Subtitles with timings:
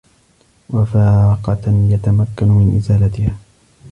[0.69, 3.35] وَفَاقَةً يَتَمَكَّنُ مِنْ إزَالَتِهَا